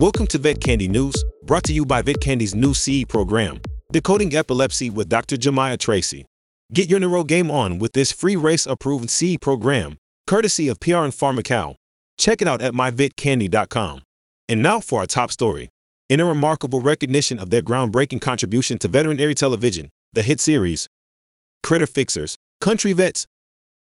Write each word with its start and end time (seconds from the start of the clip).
Welcome 0.00 0.28
to 0.28 0.38
Vet 0.38 0.62
Candy 0.62 0.88
News, 0.88 1.26
brought 1.42 1.64
to 1.64 1.74
you 1.74 1.84
by 1.84 2.00
Vet 2.00 2.22
Candy's 2.22 2.54
new 2.54 2.72
CE 2.72 3.04
program, 3.06 3.60
Decoding 3.92 4.34
Epilepsy 4.34 4.88
with 4.88 5.10
Dr. 5.10 5.36
Jemiah 5.36 5.78
Tracy. 5.78 6.24
Get 6.72 6.88
your 6.88 7.00
neuro 7.00 7.22
game 7.22 7.50
on 7.50 7.78
with 7.78 7.92
this 7.92 8.10
free 8.10 8.34
RACE-approved 8.34 9.10
CE 9.10 9.36
program, 9.38 9.98
courtesy 10.26 10.68
of 10.68 10.80
PRN 10.80 11.10
Pharmacal. 11.10 11.74
Check 12.16 12.40
it 12.40 12.48
out 12.48 12.62
at 12.62 12.72
myvetcandy.com. 12.72 14.00
And 14.48 14.62
now 14.62 14.80
for 14.80 15.00
our 15.00 15.06
top 15.06 15.30
story. 15.32 15.68
In 16.08 16.18
a 16.18 16.24
remarkable 16.24 16.80
recognition 16.80 17.38
of 17.38 17.50
their 17.50 17.60
groundbreaking 17.60 18.22
contribution 18.22 18.78
to 18.78 18.88
veterinary 18.88 19.34
television, 19.34 19.90
the 20.14 20.22
hit 20.22 20.40
series, 20.40 20.88
Critter 21.62 21.86
Fixers, 21.86 22.36
Country 22.62 22.94
Vets, 22.94 23.26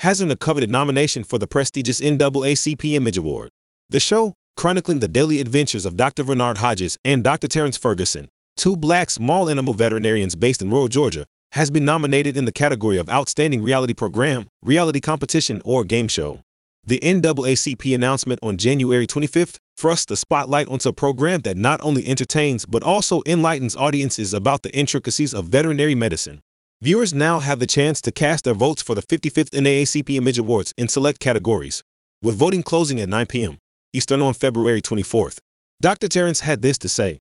has 0.00 0.20
earned 0.20 0.32
a 0.32 0.36
coveted 0.36 0.70
nomination 0.70 1.24
for 1.24 1.38
the 1.38 1.46
prestigious 1.46 2.02
NAACP 2.02 2.92
Image 2.92 3.16
Award. 3.16 3.48
The 3.88 3.98
show, 3.98 4.34
chronicling 4.56 5.00
the 5.00 5.08
daily 5.08 5.40
adventures 5.40 5.84
of 5.84 5.96
Dr. 5.96 6.22
Vernard 6.22 6.58
Hodges 6.58 6.98
and 7.04 7.24
Dr. 7.24 7.48
Terrence 7.48 7.76
Ferguson, 7.76 8.28
two 8.56 8.76
black 8.76 9.10
small 9.10 9.48
animal 9.48 9.74
veterinarians 9.74 10.34
based 10.34 10.62
in 10.62 10.70
rural 10.70 10.88
Georgia, 10.88 11.26
has 11.52 11.70
been 11.70 11.84
nominated 11.84 12.36
in 12.36 12.44
the 12.44 12.52
category 12.52 12.96
of 12.96 13.08
Outstanding 13.10 13.62
Reality 13.62 13.92
Program, 13.92 14.46
Reality 14.62 15.00
Competition, 15.00 15.60
or 15.64 15.84
Game 15.84 16.08
Show. 16.08 16.40
The 16.84 16.98
NAACP 17.00 17.94
announcement 17.94 18.40
on 18.42 18.56
January 18.56 19.06
25th 19.06 19.58
thrusts 19.76 20.06
the 20.06 20.16
spotlight 20.16 20.68
onto 20.68 20.88
a 20.88 20.92
program 20.92 21.40
that 21.42 21.56
not 21.56 21.80
only 21.82 22.06
entertains 22.06 22.66
but 22.66 22.82
also 22.82 23.22
enlightens 23.26 23.76
audiences 23.76 24.34
about 24.34 24.62
the 24.62 24.74
intricacies 24.74 25.34
of 25.34 25.46
veterinary 25.46 25.94
medicine. 25.94 26.40
Viewers 26.80 27.14
now 27.14 27.38
have 27.38 27.60
the 27.60 27.66
chance 27.66 28.00
to 28.00 28.10
cast 28.10 28.42
their 28.44 28.54
votes 28.54 28.82
for 28.82 28.96
the 28.96 29.02
55th 29.02 29.50
NAACP 29.50 30.16
Image 30.16 30.38
Awards 30.38 30.74
in 30.76 30.88
select 30.88 31.20
categories, 31.20 31.84
with 32.20 32.34
voting 32.34 32.64
closing 32.64 33.00
at 33.00 33.08
9 33.08 33.26
p.m. 33.26 33.58
Eastern 33.92 34.22
on 34.22 34.34
February 34.34 34.80
24th. 34.80 35.38
Dr. 35.80 36.08
Terrence 36.08 36.40
had 36.40 36.62
this 36.62 36.78
to 36.78 36.88
say. 36.88 37.18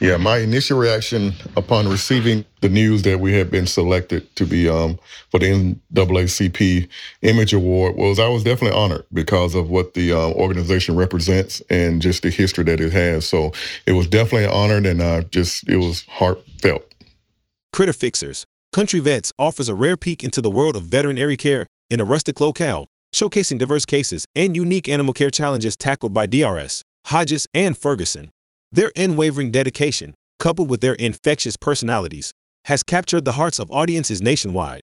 Yeah, 0.00 0.16
my 0.16 0.38
initial 0.38 0.76
reaction 0.76 1.32
upon 1.56 1.88
receiving 1.88 2.44
the 2.60 2.68
news 2.68 3.02
that 3.02 3.20
we 3.20 3.32
had 3.32 3.52
been 3.52 3.68
selected 3.68 4.34
to 4.34 4.44
be 4.44 4.68
um, 4.68 4.98
for 5.30 5.38
the 5.38 5.76
NAACP 5.94 6.88
Image 7.22 7.52
Award 7.54 7.94
was 7.94 8.18
I 8.18 8.26
was 8.26 8.42
definitely 8.42 8.76
honored 8.76 9.06
because 9.12 9.54
of 9.54 9.70
what 9.70 9.94
the 9.94 10.12
uh, 10.12 10.30
organization 10.30 10.96
represents 10.96 11.62
and 11.70 12.02
just 12.02 12.24
the 12.24 12.30
history 12.30 12.64
that 12.64 12.80
it 12.80 12.92
has. 12.92 13.28
So 13.28 13.52
it 13.86 13.92
was 13.92 14.08
definitely 14.08 14.48
honored 14.48 14.86
and 14.86 15.00
uh, 15.00 15.22
just 15.30 15.68
it 15.68 15.76
was 15.76 16.02
heartfelt. 16.08 16.82
Critter 17.72 17.92
Fixers, 17.92 18.44
Country 18.72 18.98
Vets 18.98 19.32
offers 19.38 19.68
a 19.68 19.74
rare 19.76 19.96
peek 19.96 20.24
into 20.24 20.40
the 20.40 20.50
world 20.50 20.74
of 20.74 20.82
veterinary 20.82 21.36
care 21.36 21.66
in 21.88 22.00
a 22.00 22.04
rustic 22.04 22.40
locale 22.40 22.86
showcasing 23.12 23.58
diverse 23.58 23.84
cases 23.84 24.26
and 24.34 24.56
unique 24.56 24.88
animal 24.88 25.14
care 25.14 25.30
challenges 25.30 25.76
tackled 25.76 26.12
by 26.12 26.26
DRS, 26.26 26.82
Hodges, 27.06 27.46
and 27.54 27.76
Ferguson. 27.76 28.30
Their 28.70 28.90
unwavering 28.96 29.50
dedication, 29.50 30.14
coupled 30.38 30.70
with 30.70 30.80
their 30.80 30.94
infectious 30.94 31.56
personalities, 31.56 32.32
has 32.64 32.82
captured 32.82 33.24
the 33.24 33.32
hearts 33.32 33.58
of 33.58 33.70
audiences 33.70 34.22
nationwide. 34.22 34.80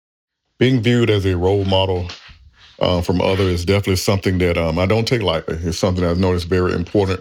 Being 0.59 0.81
viewed 0.83 1.11
as 1.11 1.27
a 1.27 1.37
role 1.37 1.65
model 1.65 2.09
uh, 2.79 3.01
from 3.01 3.21
others 3.21 3.47
is 3.47 3.65
definitely 3.65 3.97
something 3.97 4.39
that 4.39 4.59
um, 4.59 4.79
I 4.79 4.87
don't 4.87 5.07
take 5.07 5.23
lightly. 5.23 5.59
It's 5.63 5.79
something 5.79 6.05
I've 6.05 6.19
noticed 6.19 6.47
very 6.49 6.73
important 6.73 7.21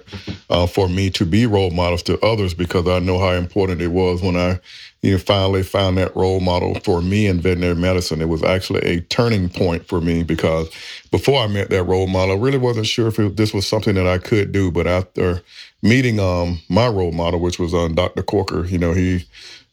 uh, 0.49 0.67
for 0.67 0.89
me 0.89 1.09
to 1.11 1.25
be 1.25 1.45
role 1.45 1.71
models 1.71 2.03
to 2.03 2.19
others 2.19 2.53
because 2.53 2.87
I 2.87 2.99
know 2.99 3.19
how 3.19 3.31
important 3.31 3.81
it 3.81 3.87
was 3.87 4.21
when 4.21 4.35
I 4.35 4.59
you 5.01 5.11
know, 5.11 5.17
finally 5.19 5.63
found 5.63 5.97
that 5.97 6.15
role 6.15 6.39
model 6.39 6.75
for 6.83 7.01
me 7.01 7.27
in 7.27 7.39
veterinary 7.39 7.75
medicine. 7.75 8.21
It 8.21 8.29
was 8.29 8.43
actually 8.43 8.81
a 8.81 9.01
turning 9.01 9.49
point 9.49 9.87
for 9.87 10.01
me 10.01 10.23
because 10.23 10.69
before 11.11 11.41
I 11.41 11.47
met 11.47 11.69
that 11.69 11.83
role 11.83 12.07
model, 12.07 12.35
I 12.35 12.39
really 12.39 12.57
wasn't 12.57 12.87
sure 12.87 13.07
if 13.07 13.19
it, 13.19 13.37
this 13.37 13.53
was 13.53 13.67
something 13.67 13.95
that 13.95 14.07
I 14.07 14.17
could 14.17 14.51
do. 14.51 14.71
But 14.71 14.87
after 14.87 15.41
meeting 15.83 16.19
um, 16.19 16.59
my 16.69 16.87
role 16.87 17.11
model, 17.11 17.39
which 17.39 17.59
was 17.59 17.73
um, 17.73 17.93
Dr. 17.93 18.23
Corker, 18.23 18.65
you 18.65 18.79
know, 18.79 18.93
he 18.93 19.25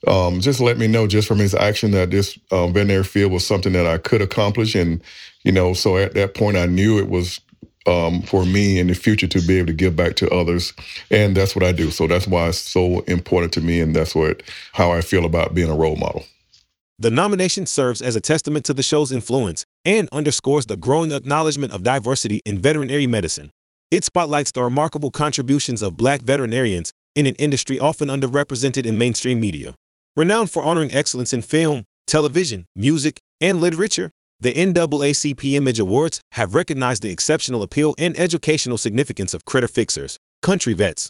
um, 0.06 0.41
just 0.41 0.61
let 0.61 0.79
me 0.79 0.86
know 0.86 1.07
just 1.07 1.29
from 1.29 1.39
his 1.39 1.55
action 1.55 1.92
that 1.92 2.11
this 2.11 2.39
um, 2.51 2.73
veterinary 2.73 3.05
field 3.05 3.33
was 3.33 3.46
something 3.46 3.73
that 3.73 3.86
I 3.86 3.98
could 3.98 4.23
accomplish. 4.23 4.74
And, 4.74 5.01
you 5.45 5.52
know, 5.52 5.74
so 5.74 5.96
at 5.96 6.14
that 6.14 6.35
point, 6.35 6.57
I 6.57 6.67
knew 6.67 6.98
it 6.98 7.08
was 7.08 7.40
um, 7.86 8.23
for 8.23 8.45
me 8.45 8.79
in 8.79 8.86
the 8.86 8.95
future 8.95 9.27
to 9.27 9.41
be 9.41 9.58
able 9.58 9.67
to 9.67 9.73
give 9.73 9.96
back 9.96 10.17
to 10.17 10.30
others. 10.30 10.73
And 11.11 11.36
that's 11.36 11.55
what 11.55 11.64
I 11.64 11.73
do. 11.73 11.91
So 11.91 12.07
that's 12.07 12.27
why 12.27 12.48
it's 12.48 12.58
so 12.58 13.01
important 13.01 13.52
to 13.55 13.61
me. 13.61 13.80
And 13.80 13.95
that's 13.95 14.14
what 14.14 14.42
how 14.73 14.92
I 14.92 15.01
feel 15.01 15.24
about 15.24 15.55
being 15.55 15.70
a 15.70 15.74
role 15.74 15.96
model. 15.96 16.24
The 16.98 17.11
nomination 17.11 17.67
serves 17.67 18.01
as 18.01 18.14
a 18.14 18.20
testament 18.20 18.64
to 18.67 18.74
the 18.74 18.83
show's 18.83 19.11
influence 19.11 19.64
and 19.85 20.08
underscores 20.12 20.67
the 20.67 20.77
growing 20.77 21.11
acknowledgement 21.11 21.73
of 21.73 21.83
diversity 21.83 22.41
in 22.45 22.58
veterinary 22.58 23.07
medicine. 23.07 23.51
It 23.91 24.05
spotlights 24.05 24.52
the 24.52 24.62
remarkable 24.62 25.11
contributions 25.11 25.83
of 25.83 25.96
black 25.96 26.23
veterinarians 26.23 26.92
in 27.14 27.27
an 27.27 27.35
industry 27.36 27.79
often 27.79 28.08
underrepresented 28.08 28.86
in 28.86 28.96
mainstream 28.98 29.41
media. 29.41 29.74
Renowned 30.14 30.50
for 30.50 30.62
honoring 30.62 30.92
excellence 30.92 31.33
in 31.33 31.40
film, 31.40 31.84
television, 32.06 32.67
music, 32.77 33.18
and 33.40 33.62
literature, 33.62 34.11
the 34.40 34.52
NAACP 34.52 35.55
Image 35.55 35.78
Awards 35.78 36.20
have 36.33 36.55
recognized 36.55 37.02
the 37.02 37.11
exceptional 37.11 37.62
appeal 37.62 37.95
and 37.96 38.14
educational 38.18 38.77
significance 38.77 39.33
of 39.33 39.46
critter 39.46 39.68
fixers, 39.68 40.18
country 40.42 40.74
vets. 40.74 41.08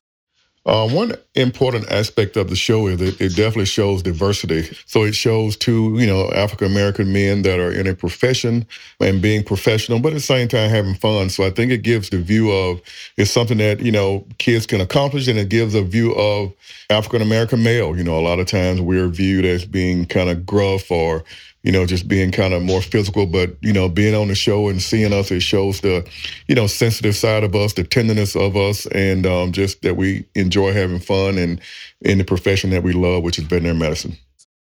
Uh, 0.64 0.88
one 0.88 1.12
important 1.34 1.90
aspect 1.90 2.36
of 2.36 2.48
the 2.48 2.54
show 2.54 2.86
is 2.86 2.98
that 2.98 3.20
it 3.20 3.30
definitely 3.30 3.64
shows 3.64 4.00
diversity. 4.00 4.62
So 4.86 5.02
it 5.02 5.14
shows 5.14 5.56
two, 5.56 5.96
you 5.98 6.06
know, 6.06 6.30
African 6.30 6.70
American 6.70 7.12
men 7.12 7.42
that 7.42 7.58
are 7.58 7.72
in 7.72 7.88
a 7.88 7.94
profession 7.94 8.64
and 9.00 9.20
being 9.20 9.42
professional, 9.42 9.98
but 9.98 10.12
at 10.12 10.14
the 10.14 10.20
same 10.20 10.46
time 10.46 10.70
having 10.70 10.94
fun. 10.94 11.30
So 11.30 11.44
I 11.44 11.50
think 11.50 11.72
it 11.72 11.82
gives 11.82 12.10
the 12.10 12.18
view 12.18 12.52
of 12.52 12.80
it's 13.16 13.32
something 13.32 13.58
that 13.58 13.80
you 13.80 13.90
know 13.90 14.24
kids 14.38 14.66
can 14.66 14.80
accomplish, 14.80 15.26
and 15.26 15.36
it 15.36 15.48
gives 15.48 15.74
a 15.74 15.82
view 15.82 16.12
of 16.12 16.52
African 16.90 17.22
American 17.22 17.64
male. 17.64 17.96
You 17.96 18.04
know, 18.04 18.18
a 18.18 18.22
lot 18.22 18.38
of 18.38 18.46
times 18.46 18.80
we're 18.80 19.08
viewed 19.08 19.44
as 19.44 19.64
being 19.64 20.06
kind 20.06 20.30
of 20.30 20.46
gruff 20.46 20.92
or 20.92 21.24
you 21.62 21.70
know, 21.70 21.86
just 21.86 22.08
being 22.08 22.32
kind 22.32 22.52
of 22.52 22.62
more 22.62 22.82
physical, 22.82 23.26
but, 23.26 23.56
you 23.60 23.72
know, 23.72 23.88
being 23.88 24.14
on 24.14 24.28
the 24.28 24.34
show 24.34 24.68
and 24.68 24.82
seeing 24.82 25.12
us, 25.12 25.30
it 25.30 25.40
shows 25.40 25.80
the, 25.80 26.08
you 26.48 26.54
know, 26.54 26.66
sensitive 26.66 27.14
side 27.14 27.44
of 27.44 27.54
us, 27.54 27.74
the 27.74 27.84
tenderness 27.84 28.34
of 28.34 28.56
us, 28.56 28.86
and 28.86 29.26
um, 29.26 29.52
just 29.52 29.82
that 29.82 29.96
we 29.96 30.26
enjoy 30.34 30.72
having 30.72 30.98
fun 30.98 31.38
and 31.38 31.60
in 32.00 32.18
the 32.18 32.24
profession 32.24 32.70
that 32.70 32.82
we 32.82 32.92
love, 32.92 33.22
which 33.22 33.38
is 33.38 33.44
veterinary 33.44 33.76
medicine. 33.76 34.16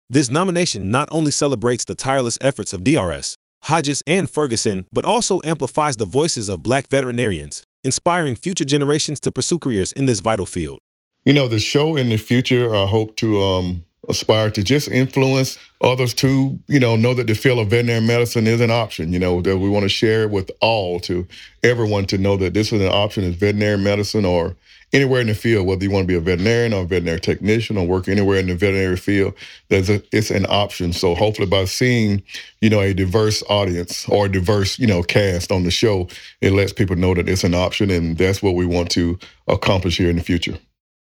This 0.09 0.31
nomination 0.31 0.91
not 0.91 1.09
only 1.11 1.33
celebrates 1.33 1.85
the 1.85 1.97
tireless 1.97 2.39
efforts 2.41 2.73
of 2.73 2.85
DRS, 2.85 3.37
Hodges, 3.65 4.03
and 4.07 4.31
Ferguson, 4.31 4.87
but 4.93 5.05
also 5.05 5.41
amplifies 5.43 5.97
the 5.97 6.05
voices 6.05 6.49
of 6.49 6.63
black 6.63 6.87
veterinarians, 6.89 7.65
inspiring 7.83 8.37
future 8.37 8.65
generations 8.65 9.19
to 9.21 9.33
pursue 9.33 9.59
careers 9.59 9.91
in 9.93 10.07
this 10.07 10.21
vital 10.21 10.47
field. 10.47 10.79
You 11.25 11.33
know, 11.33 11.49
the 11.49 11.59
show 11.59 11.97
in 11.97 12.09
the 12.09 12.17
future, 12.17 12.73
I 12.73 12.87
hope 12.87 13.17
to 13.17 13.43
um, 13.43 13.85
aspire 14.09 14.51
to 14.51 14.63
just 14.63 14.89
influence 14.89 15.59
others 15.81 16.15
to, 16.15 16.59
you 16.69 16.81
know, 16.81 16.97
know 16.97 17.15
that 17.15 17.27
the 17.27 17.35
field 17.35 17.59
of 17.59 17.69
veterinary 17.69 18.01
medicine 18.01 18.47
is 18.47 18.61
an 18.61 18.71
option, 18.71 19.13
you 19.13 19.19
know, 19.19 19.41
that 19.43 19.59
we 19.59 19.69
want 19.69 19.83
to 19.83 19.89
share 19.89 20.23
it 20.23 20.31
with 20.31 20.51
all, 20.61 21.01
to 21.01 21.27
everyone 21.63 22.07
to 22.07 22.19
know 22.19 22.37
that 22.37 22.55
this 22.55 22.73
is 22.73 22.81
an 22.81 22.93
option 22.93 23.25
is 23.25 23.35
veterinary 23.35 23.79
medicine 23.79 24.25
or 24.25 24.57
anywhere 24.93 25.21
in 25.21 25.27
the 25.27 25.35
field, 25.35 25.67
whether 25.67 25.83
you 25.83 25.91
want 25.91 26.05
to 26.05 26.07
be 26.09 26.15
a 26.15 26.21
veterinarian 26.21 26.73
or 26.73 26.83
a 26.83 26.87
veterinary 26.87 27.21
technician 27.21 27.77
or 27.77 27.87
work 27.87 28.09
anywhere 28.09 28.39
in 28.39 28.47
the 28.47 28.55
veterinary 28.55 28.97
field, 28.97 29.35
there's 29.69 29.91
a, 29.91 30.03
it's 30.17 30.31
an 30.31 30.47
option. 30.49 30.93
So 30.93 31.15
hopefully 31.15 31.49
by 31.49 31.65
seeing, 31.65 32.23
you 32.61 32.71
know, 32.71 32.81
a 32.81 32.95
diverse 32.95 33.43
audience 33.49 34.09
or 34.09 34.27
a 34.27 34.29
diverse, 34.31 34.79
you 34.79 34.87
know, 34.87 35.03
cast 35.03 35.51
on 35.51 35.65
the 35.65 35.71
show, 35.71 36.09
it 36.41 36.53
lets 36.53 36.73
people 36.73 36.97
know 36.97 37.15
that 37.15 37.29
it's 37.29 37.45
an 37.45 37.55
option 37.55 37.91
and 37.91 38.17
that's 38.17 38.43
what 38.43 38.55
we 38.55 38.65
want 38.65 38.91
to 38.93 39.19
accomplish 39.49 39.99
here 39.99 40.11
in 40.11 40.17
the 40.17 40.23
future. 40.23 40.59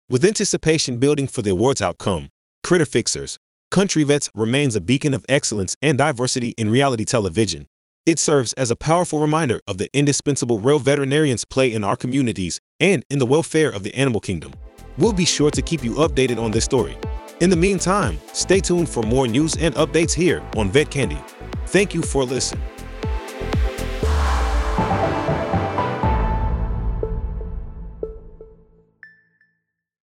With 0.09 0.25
anticipation 0.25 0.99
building 0.99 1.27
for 1.27 1.43
the 1.43 1.51
awards 1.51 1.81
outcome, 1.81 2.29
Critter 2.63 2.85
Fixers, 2.85 3.39
Country 3.71 4.05
Vets 4.05 4.31
remains 4.35 4.77
a 4.77 4.81
beacon 4.81 5.15
of 5.15 5.25
excellence 5.29 5.77
and 5.83 5.97
diversity 5.99 6.51
in 6.59 6.71
reality 6.71 7.05
television. 7.05 7.67
It 8.07 8.19
serves 8.19 8.53
as 8.55 8.71
a 8.71 8.77
powerful 8.77 9.19
reminder 9.21 9.61
of 9.67 9.79
the 9.79 9.89
indispensable 9.93 10.59
role 10.61 10.79
veterinarians 10.79 11.45
play 11.45 11.73
in 11.73 11.85
our 11.85 11.97
communities 11.97 12.61
and 12.79 13.05
in 13.11 13.19
the 13.19 13.27
welfare 13.27 13.71
of 13.71 13.83
the 13.83 13.95
animal 13.95 14.21
kingdom. 14.21 14.53
We'll 14.99 15.13
be 15.13 15.25
sure 15.25 15.51
to 15.51 15.63
keep 15.63 15.83
you 15.83 15.95
updated 15.95 16.43
on 16.43 16.51
this 16.51 16.65
story. 16.65 16.97
In 17.41 17.51
the 17.51 17.57
meantime, 17.57 18.19
stay 18.33 18.61
tuned 18.61 18.89
for 18.89 19.03
more 19.03 19.27
news 19.27 19.57
and 19.57 19.75
updates 19.77 20.13
here 20.13 20.43
on 20.57 20.71
Vet 20.71 20.91
Candy. 20.91 21.19
Thank 21.67 21.95
you 21.95 22.03
for 22.03 22.25
listening. 22.25 22.63